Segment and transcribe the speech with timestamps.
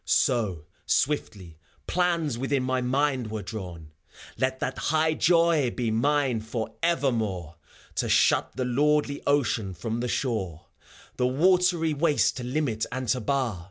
[0.03, 3.91] So, swiftly, plans within my mind were drawn:
[4.35, 7.57] Let that high joy be mine forevermore,
[7.97, 10.65] To shut the lordly Ocean from the shore,
[11.17, 13.59] The watery waste to limit and to bar.